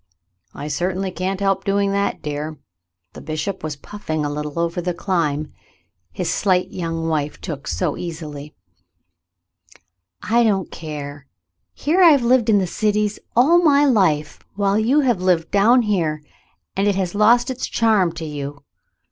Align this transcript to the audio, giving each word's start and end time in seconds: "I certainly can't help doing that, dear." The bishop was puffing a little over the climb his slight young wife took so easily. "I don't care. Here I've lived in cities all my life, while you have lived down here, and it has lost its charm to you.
"I 0.55 0.67
certainly 0.67 1.11
can't 1.11 1.39
help 1.41 1.63
doing 1.63 1.91
that, 1.91 2.23
dear." 2.23 2.57
The 3.13 3.21
bishop 3.21 3.63
was 3.63 3.75
puffing 3.75 4.25
a 4.25 4.31
little 4.31 4.57
over 4.57 4.81
the 4.81 4.95
climb 4.95 5.53
his 6.11 6.27
slight 6.33 6.71
young 6.71 7.07
wife 7.07 7.39
took 7.39 7.67
so 7.67 7.95
easily. 7.95 8.55
"I 10.23 10.43
don't 10.43 10.71
care. 10.71 11.27
Here 11.75 12.01
I've 12.03 12.23
lived 12.23 12.49
in 12.49 12.65
cities 12.65 13.19
all 13.35 13.61
my 13.61 13.85
life, 13.85 14.39
while 14.55 14.79
you 14.79 15.01
have 15.01 15.21
lived 15.21 15.51
down 15.51 15.83
here, 15.83 16.23
and 16.75 16.87
it 16.87 16.95
has 16.95 17.13
lost 17.13 17.51
its 17.51 17.67
charm 17.67 18.11
to 18.13 18.25
you. 18.25 18.63